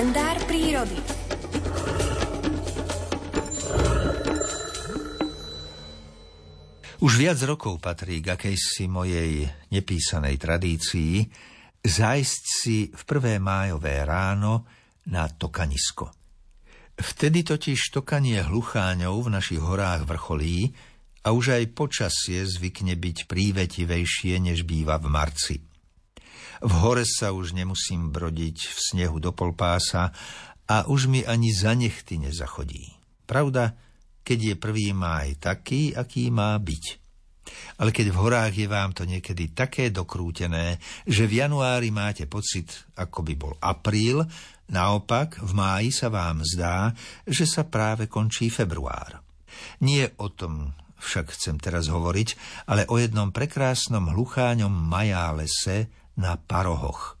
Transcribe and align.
kalendár 0.00 0.40
prírody. 0.48 0.96
Už 7.04 7.12
viac 7.20 7.36
rokov 7.44 7.84
patrí 7.84 8.24
k 8.24 8.32
akejsi 8.32 8.88
mojej 8.88 9.44
nepísanej 9.68 10.40
tradícii 10.40 11.28
zájsť 11.84 12.42
si 12.48 12.88
v 12.88 13.02
prvé 13.04 13.36
májové 13.36 14.00
ráno 14.00 14.64
na 15.12 15.28
tokanisko. 15.28 16.08
Vtedy 16.96 17.44
totiž 17.44 17.92
tokanie 17.92 18.40
hlucháňov 18.40 19.28
v 19.28 19.32
našich 19.36 19.60
horách 19.60 20.08
vrcholí 20.08 20.72
a 21.28 21.36
už 21.36 21.60
aj 21.60 21.76
počasie 21.76 22.40
zvykne 22.48 22.96
byť 22.96 23.28
prívetivejšie, 23.28 24.40
než 24.40 24.64
býva 24.64 24.96
v 24.96 25.12
marci. 25.12 25.69
V 26.60 26.72
hore 26.84 27.08
sa 27.08 27.32
už 27.32 27.56
nemusím 27.56 28.12
brodiť 28.12 28.56
v 28.68 28.78
snehu 28.78 29.16
do 29.16 29.32
polpása 29.32 30.12
a 30.68 30.84
už 30.86 31.08
mi 31.08 31.24
ani 31.24 31.50
za 31.56 31.72
nechty 31.72 32.20
nezachodí. 32.20 32.92
Pravda, 33.24 33.74
keď 34.20 34.38
je 34.52 34.54
prvý 34.60 34.92
máj 34.92 35.40
taký, 35.40 35.96
aký 35.96 36.28
má 36.28 36.52
byť. 36.60 36.84
Ale 37.80 37.90
keď 37.90 38.12
v 38.12 38.20
horách 38.20 38.54
je 38.54 38.68
vám 38.68 38.92
to 38.92 39.08
niekedy 39.08 39.56
také 39.56 39.88
dokrútené, 39.88 40.78
že 41.08 41.26
v 41.26 41.42
januári 41.42 41.88
máte 41.90 42.28
pocit, 42.28 42.86
ako 42.94 43.24
by 43.24 43.34
bol 43.34 43.54
apríl, 43.58 44.22
naopak 44.70 45.40
v 45.40 45.50
máji 45.56 45.90
sa 45.90 46.12
vám 46.12 46.44
zdá, 46.44 46.92
že 47.26 47.48
sa 47.48 47.66
práve 47.66 48.06
končí 48.06 48.52
február. 48.52 49.24
Nie 49.82 50.14
o 50.20 50.30
tom 50.30 50.76
však 51.00 51.32
chcem 51.32 51.56
teraz 51.56 51.88
hovoriť, 51.88 52.28
ale 52.68 52.84
o 52.86 53.00
jednom 53.00 53.32
prekrásnom 53.32 54.12
hlucháňom 54.12 54.70
majálese 54.70 55.88
na 56.20 56.36
Parohoch. 56.36 57.16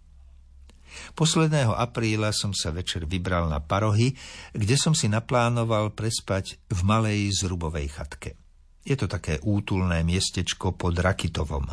Posledného 1.16 1.72
apríla 1.72 2.34
som 2.36 2.52
sa 2.52 2.68
večer 2.74 3.08
vybral 3.08 3.48
na 3.48 3.64
Parohy, 3.64 4.12
kde 4.52 4.76
som 4.76 4.92
si 4.92 5.08
naplánoval 5.08 5.96
prespať 5.96 6.60
v 6.68 6.80
malej 6.84 7.32
zrubovej 7.32 7.88
chatke. 7.88 8.36
Je 8.80 8.96
to 8.96 9.08
také 9.08 9.36
útulné 9.44 10.00
miestečko 10.04 10.72
pod 10.72 10.96
Rakitovom. 10.96 11.68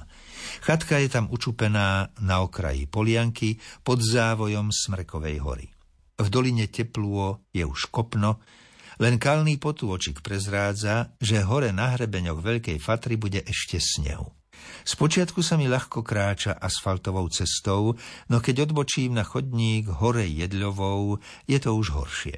Chatka 0.63 0.99
je 0.99 1.07
tam 1.07 1.31
učupená 1.31 2.11
na 2.19 2.35
okraji 2.43 2.83
polianky 2.87 3.59
pod 3.83 4.03
závojom 4.03 4.71
Smrekovej 4.71 5.37
hory. 5.39 5.67
V 6.17 6.27
doline 6.27 6.67
teplúo 6.67 7.47
je 7.53 7.63
už 7.63 7.93
kopno, 7.93 8.43
len 8.97 9.21
kalný 9.21 9.61
potôčik 9.61 10.25
prezrádza, 10.25 11.13
že 11.21 11.45
hore 11.45 11.69
na 11.69 11.93
hrebeňoch 11.93 12.41
Veľkej 12.41 12.81
Fatry 12.81 13.15
bude 13.15 13.45
ešte 13.45 13.77
snehu. 13.77 14.25
Spočiatku 14.87 15.43
sa 15.43 15.59
mi 15.59 15.67
ľahko 15.67 16.05
kráča 16.05 16.55
asfaltovou 16.55 17.27
cestou, 17.27 17.99
no 18.31 18.37
keď 18.39 18.71
odbočím 18.71 19.19
na 19.19 19.27
chodník 19.27 19.91
hore 19.99 20.23
jedľovou, 20.23 21.19
je 21.45 21.57
to 21.59 21.75
už 21.75 21.87
horšie. 21.91 22.37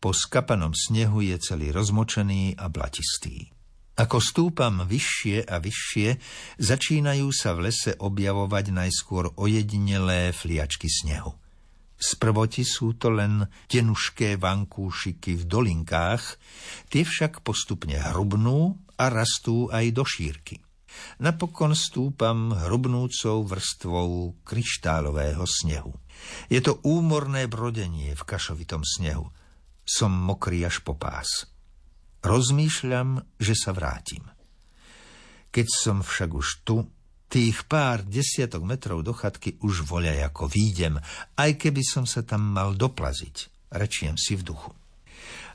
Po 0.00 0.16
skapanom 0.16 0.72
snehu 0.72 1.20
je 1.20 1.36
celý 1.36 1.76
rozmočený 1.76 2.56
a 2.56 2.72
blatistý. 2.72 3.52
Ako 4.00 4.16
stúpam 4.16 4.88
vyššie 4.88 5.44
a 5.44 5.60
vyššie, 5.60 6.08
začínajú 6.56 7.28
sa 7.36 7.52
v 7.52 7.68
lese 7.68 7.92
objavovať 8.00 8.72
najskôr 8.72 9.36
ojedinelé 9.36 10.32
fliačky 10.32 10.88
snehu. 10.88 11.36
Z 12.00 12.16
prvoti 12.16 12.64
sú 12.64 12.96
to 12.96 13.12
len 13.12 13.44
tenušké 13.68 14.40
vankúšiky 14.40 15.36
v 15.36 15.44
dolinkách, 15.44 16.24
tie 16.88 17.04
však 17.04 17.44
postupne 17.44 18.00
hrubnú 18.00 18.72
a 18.96 19.12
rastú 19.12 19.68
aj 19.68 19.84
do 19.92 20.08
šírky. 20.08 20.64
Napokon 21.20 21.76
stúpam 21.76 22.52
hrubnúcou 22.52 23.44
vrstvou 23.44 24.40
kryštálového 24.44 25.44
snehu. 25.44 25.92
Je 26.52 26.60
to 26.60 26.80
úmorné 26.84 27.48
brodenie 27.48 28.12
v 28.16 28.22
kašovitom 28.22 28.84
snehu. 28.84 29.28
Som 29.84 30.12
mokrý 30.12 30.64
až 30.64 30.84
po 30.84 30.94
pás. 30.94 31.48
Rozmýšľam, 32.20 33.40
že 33.40 33.54
sa 33.56 33.72
vrátim. 33.72 34.22
Keď 35.50 35.66
som 35.66 36.04
však 36.04 36.30
už 36.30 36.48
tu, 36.62 36.84
Tých 37.30 37.70
pár 37.70 38.02
desiatok 38.02 38.66
metrov 38.66 39.06
do 39.06 39.14
chatky 39.14 39.54
už 39.62 39.86
voľa 39.86 40.34
ako 40.34 40.50
výjdem, 40.50 40.98
aj 41.38 41.62
keby 41.62 41.78
som 41.86 42.02
sa 42.02 42.26
tam 42.26 42.42
mal 42.42 42.74
doplaziť, 42.74 43.70
rečiem 43.70 44.18
si 44.18 44.34
v 44.34 44.50
duchu. 44.50 44.74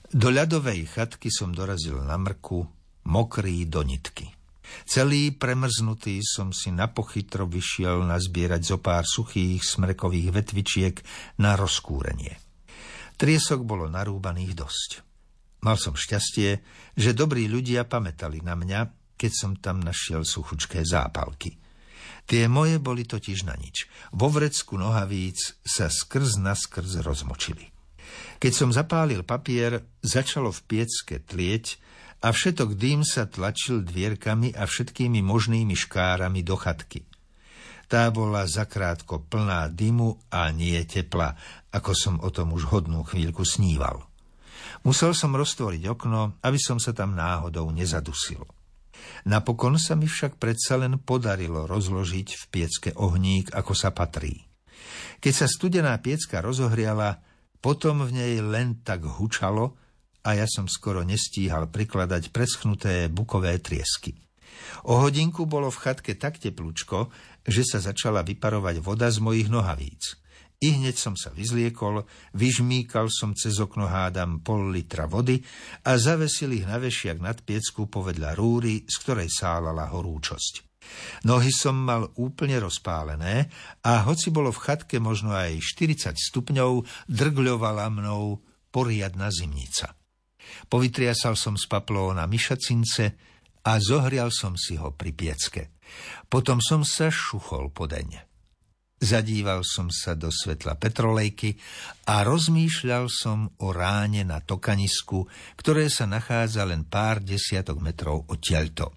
Do 0.07 0.31
ľadovej 0.31 0.87
chatky 0.87 1.27
som 1.27 1.51
dorazil 1.51 1.99
na 1.99 2.15
mrku, 2.15 2.63
mokrý 3.11 3.67
do 3.67 3.83
nitky. 3.83 4.31
Celý 4.83 5.31
premrznutý 5.31 6.19
som 6.19 6.51
si 6.51 6.75
na 6.75 6.91
pochytro 6.91 7.47
vyšiel 7.47 8.03
nazbierať 8.03 8.61
zo 8.75 8.77
pár 8.83 9.07
suchých 9.07 9.63
smrekových 9.63 10.29
vetvičiek 10.35 10.95
na 11.39 11.55
rozkúrenie. 11.55 12.35
Triesok 13.15 13.63
bolo 13.63 13.87
narúbaných 13.87 14.51
dosť. 14.51 14.89
Mal 15.63 15.79
som 15.79 15.95
šťastie, 15.95 16.59
že 16.99 17.15
dobrí 17.15 17.47
ľudia 17.47 17.87
pamätali 17.87 18.43
na 18.43 18.59
mňa, 18.59 19.15
keď 19.15 19.31
som 19.31 19.51
tam 19.55 19.79
našiel 19.79 20.27
suchučké 20.27 20.83
zápalky– 20.83 21.55
Tie 22.25 22.49
moje 22.49 22.81
boli 22.81 23.05
totiž 23.05 23.45
na 23.45 23.53
nič. 23.53 23.85
Vo 24.09 24.33
vrecku 24.33 24.81
nohavíc 24.81 25.61
sa 25.61 25.93
skrz 25.93 26.41
na 26.41 26.57
skrz 26.57 27.05
rozmočili. 27.05 27.69
Keď 28.41 28.53
som 28.53 28.69
zapálil 28.73 29.21
papier, 29.21 29.85
začalo 30.01 30.49
v 30.49 30.61
piecke 30.65 31.21
tlieť 31.21 31.77
a 32.21 32.27
všetok 32.31 32.77
dým 32.77 33.03
sa 33.03 33.27
tlačil 33.27 33.83
dvierkami 33.83 34.55
a 34.55 34.63
všetkými 34.63 35.19
možnými 35.25 35.75
škárami 35.75 36.41
do 36.45 36.55
chatky. 36.55 37.03
Tá 37.85 38.09
bola 38.09 38.49
zakrátko 38.49 39.29
plná 39.29 39.69
dymu 39.69 40.17
a 40.33 40.49
nie 40.49 40.81
tepla, 40.89 41.37
ako 41.69 41.91
som 41.93 42.15
o 42.17 42.33
tom 42.33 42.55
už 42.57 42.65
hodnú 42.73 43.05
chvíľku 43.05 43.45
sníval. 43.45 44.01
Musel 44.81 45.13
som 45.13 45.37
roztvoriť 45.37 45.83
okno, 45.85 46.41
aby 46.41 46.57
som 46.57 46.81
sa 46.81 46.93
tam 46.93 47.13
náhodou 47.13 47.69
nezadusil. 47.69 48.41
Napokon 49.29 49.77
sa 49.77 49.93
mi 49.93 50.09
však 50.09 50.41
predsa 50.41 50.81
len 50.81 50.97
podarilo 50.97 51.69
rozložiť 51.69 52.27
v 52.33 52.43
piecke 52.49 52.89
ohník, 52.97 53.53
ako 53.53 53.73
sa 53.77 53.93
patrí. 53.93 54.45
Keď 55.21 55.33
sa 55.33 55.47
studená 55.49 55.93
piecka 56.01 56.41
rozohriala, 56.41 57.21
potom 57.61 58.05
v 58.05 58.11
nej 58.13 58.33
len 58.41 58.81
tak 58.81 59.05
hučalo 59.05 59.77
a 60.25 60.33
ja 60.33 60.49
som 60.49 60.65
skoro 60.65 61.05
nestíhal 61.05 61.69
prikladať 61.69 62.33
preschnuté 62.33 63.05
bukové 63.13 63.61
triesky. 63.61 64.17
O 64.89 64.97
hodinku 64.97 65.45
bolo 65.45 65.69
v 65.69 65.81
chatke 65.81 66.17
tak 66.17 66.41
teplúčko, 66.41 67.13
že 67.45 67.61
sa 67.61 67.77
začala 67.77 68.25
vyparovať 68.25 68.81
voda 68.81 69.07
z 69.13 69.21
mojich 69.21 69.49
nohavíc. 69.53 70.17
I 70.65 70.81
hneď 70.81 70.95
som 70.97 71.13
sa 71.19 71.29
vyzliekol, 71.35 72.07
vyžmíkal 72.33 73.11
som 73.11 73.35
cez 73.35 73.59
okno 73.59 73.85
hádam 73.85 74.41
pol 74.41 74.71
litra 74.71 75.05
vody 75.05 75.37
a 75.85 75.99
zavesil 75.99 76.55
ich 76.55 76.65
na 76.65 76.79
vešiak 76.79 77.21
nad 77.21 77.37
piecku 77.43 77.85
povedľa 77.91 78.33
rúry, 78.33 78.87
z 78.87 78.95
ktorej 79.03 79.29
sálala 79.29 79.91
horúčosť. 79.91 80.65
Nohy 81.27 81.49
som 81.49 81.75
mal 81.75 82.07
úplne 82.15 82.61
rozpálené 82.61 83.49
a 83.83 84.05
hoci 84.05 84.29
bolo 84.29 84.53
v 84.53 84.63
chatke 84.63 84.97
možno 85.01 85.33
aj 85.33 85.59
40 85.59 86.13
stupňov, 86.13 86.71
drgľovala 87.09 87.89
mnou 87.91 88.39
poriadna 88.69 89.33
zimnica. 89.33 90.04
Povytriasal 90.67 91.37
som 91.37 91.55
z 91.55 91.65
papló 91.69 92.11
na 92.15 92.29
myšacince 92.29 93.05
a 93.65 93.71
zohrial 93.81 94.29
som 94.29 94.53
si 94.53 94.77
ho 94.77 94.93
pri 94.93 95.11
piecke. 95.11 95.73
Potom 96.29 96.61
som 96.61 96.85
sa 96.85 97.09
šuchol 97.09 97.73
po 97.73 97.89
deň. 97.89 98.35
Zadíval 98.95 99.67
som 99.67 99.91
sa 99.91 100.15
do 100.15 100.31
svetla 100.31 100.79
petrolejky 100.79 101.59
a 102.07 102.23
rozmýšľal 102.23 103.11
som 103.11 103.51
o 103.59 103.75
ráne 103.75 104.23
na 104.23 104.39
tokanisku, 104.39 105.27
ktoré 105.59 105.91
sa 105.91 106.07
nachádza 106.07 106.63
len 106.63 106.87
pár 106.87 107.19
desiatok 107.19 107.83
metrov 107.83 108.23
odtiaľto. 108.31 108.95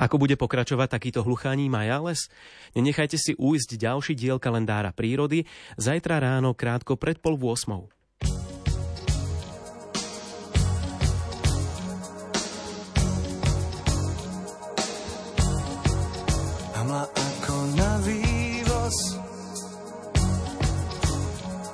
Ako 0.00 0.18
bude 0.18 0.34
pokračovať 0.34 0.98
takýto 0.98 1.20
hluchání 1.22 1.70
Majales? 1.70 2.26
Nenechajte 2.74 3.14
si 3.20 3.38
újsť 3.38 3.78
ďalší 3.78 4.18
diel 4.18 4.42
kalendára 4.42 4.90
prírody 4.90 5.46
zajtra 5.78 6.18
ráno 6.18 6.56
krátko 6.56 6.98
pred 6.98 7.22
pol 7.22 7.38
8. 7.38 8.01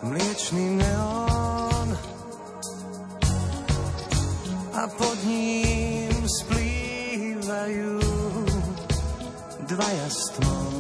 mliečný 0.09 0.81
neón. 0.81 1.88
A 4.73 4.82
pod 4.94 5.19
ním 5.26 6.15
splývajú 6.25 7.99
dvaja 9.69 10.06
stmov. 10.09 10.73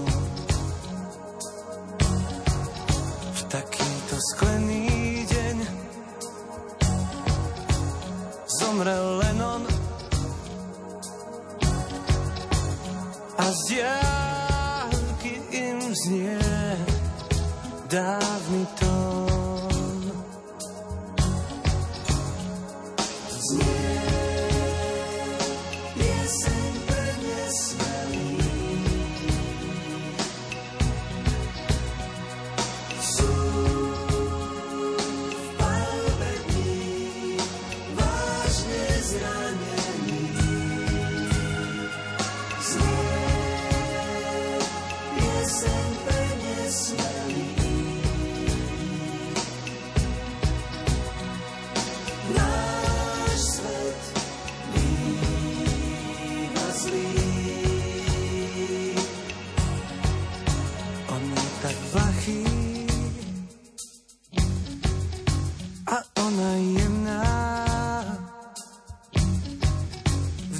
V 3.34 3.40
takýto 3.52 4.16
sklený 4.34 5.26
deň 5.26 5.56
zomrel 8.62 9.06
Lennon. 9.20 9.62
A 13.38 13.44
z 13.50 13.60
diálky 13.70 13.98
im 13.98 14.07
znie 16.04 16.38
dávny 17.90 18.66
tón. 18.78 18.87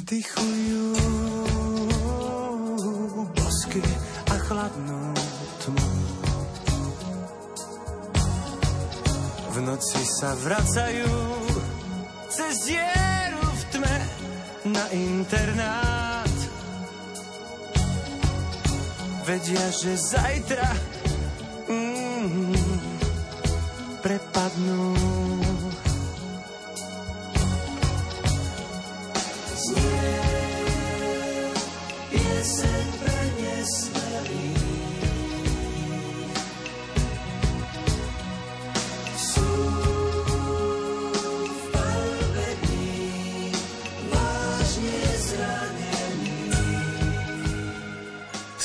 vdychujú 0.09 0.89
bosky 3.29 3.77
a 4.25 4.35
chladnú 4.41 5.13
tmu. 5.61 5.89
V 9.53 9.55
noci 9.61 10.01
sa 10.17 10.33
vracajú 10.33 11.13
cez 12.25 12.57
dieru 12.65 13.45
v 13.53 13.63
tme 13.69 13.97
na 14.73 14.85
internát. 14.97 16.35
Vedia, 19.29 19.65
že 19.69 19.93
zajtra 19.93 20.73
mm, 21.69 22.57
prepadnú. 24.01 24.89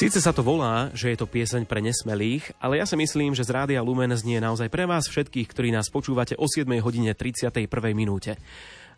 Síce 0.04 0.20
sa 0.20 0.36
to 0.36 0.44
volá, 0.44 0.92
že 0.92 1.16
je 1.16 1.16
to 1.16 1.24
pieseň 1.24 1.64
pre 1.64 1.80
nesmelých, 1.80 2.52
ale 2.60 2.76
ja 2.76 2.84
si 2.84 2.92
myslím, 2.92 3.32
že 3.32 3.40
z 3.40 3.56
Rádia 3.56 3.80
Lumen 3.80 4.12
znie 4.12 4.36
naozaj 4.36 4.68
pre 4.68 4.84
vás 4.84 5.08
všetkých, 5.08 5.48
ktorí 5.48 5.72
nás 5.72 5.88
počúvate 5.88 6.36
o 6.36 6.44
7 6.44 6.68
hodine 6.84 7.16
31. 7.16 7.64
minúte. 7.96 8.36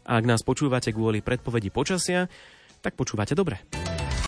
A 0.02 0.18
ak 0.18 0.26
nás 0.26 0.42
počúvate 0.42 0.90
kvôli 0.90 1.22
predpovedi 1.22 1.70
počasia, 1.70 2.26
tak 2.82 2.98
počúvate 2.98 3.38
dobre. 3.38 3.85